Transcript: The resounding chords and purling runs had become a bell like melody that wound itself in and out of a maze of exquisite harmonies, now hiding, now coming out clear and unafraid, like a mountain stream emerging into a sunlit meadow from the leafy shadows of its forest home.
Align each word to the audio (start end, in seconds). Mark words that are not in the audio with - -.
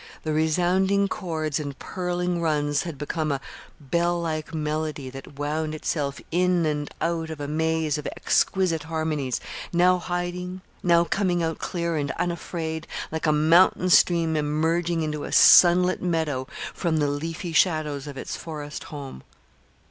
The 0.23 0.33
resounding 0.33 1.07
chords 1.07 1.59
and 1.59 1.77
purling 1.77 2.41
runs 2.41 2.81
had 2.81 2.97
become 2.97 3.31
a 3.31 3.39
bell 3.79 4.19
like 4.19 4.51
melody 4.51 5.11
that 5.11 5.37
wound 5.37 5.75
itself 5.75 6.19
in 6.31 6.65
and 6.65 6.89
out 6.99 7.29
of 7.29 7.39
a 7.39 7.47
maze 7.47 7.99
of 7.99 8.07
exquisite 8.07 8.81
harmonies, 8.81 9.39
now 9.71 9.99
hiding, 9.99 10.61
now 10.81 11.03
coming 11.03 11.43
out 11.43 11.59
clear 11.59 11.97
and 11.97 12.09
unafraid, 12.13 12.87
like 13.11 13.27
a 13.27 13.31
mountain 13.31 13.91
stream 13.91 14.35
emerging 14.35 15.03
into 15.03 15.23
a 15.23 15.31
sunlit 15.31 16.01
meadow 16.01 16.47
from 16.73 16.97
the 16.97 17.07
leafy 17.07 17.53
shadows 17.53 18.07
of 18.07 18.17
its 18.17 18.35
forest 18.35 18.85
home. 18.85 19.21